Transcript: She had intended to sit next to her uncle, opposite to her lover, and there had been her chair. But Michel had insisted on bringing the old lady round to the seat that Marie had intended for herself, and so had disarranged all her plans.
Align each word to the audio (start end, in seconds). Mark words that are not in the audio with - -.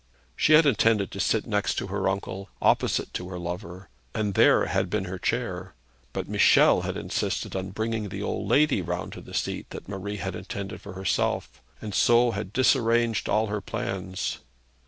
She 0.35 0.53
had 0.53 0.65
intended 0.65 1.11
to 1.11 1.19
sit 1.19 1.45
next 1.45 1.75
to 1.75 1.85
her 1.85 2.09
uncle, 2.09 2.49
opposite 2.59 3.13
to 3.13 3.29
her 3.29 3.37
lover, 3.37 3.87
and 4.15 4.33
there 4.33 4.65
had 4.65 4.89
been 4.89 5.05
her 5.05 5.19
chair. 5.19 5.75
But 6.11 6.27
Michel 6.27 6.81
had 6.81 6.97
insisted 6.97 7.55
on 7.55 7.69
bringing 7.69 8.09
the 8.09 8.23
old 8.23 8.47
lady 8.49 8.81
round 8.81 9.13
to 9.13 9.21
the 9.21 9.35
seat 9.35 9.69
that 9.69 9.87
Marie 9.87 10.17
had 10.17 10.35
intended 10.35 10.81
for 10.81 10.93
herself, 10.93 11.61
and 11.83 11.93
so 11.93 12.31
had 12.31 12.51
disarranged 12.51 13.29
all 13.29 13.45
her 13.45 13.61
plans. 13.61 14.39